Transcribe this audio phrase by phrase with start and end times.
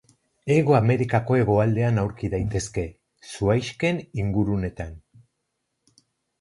[0.53, 2.87] Hego Amerikako hegoaldean aurki daitezke,
[3.35, 5.01] zuhaixken ingurunetan.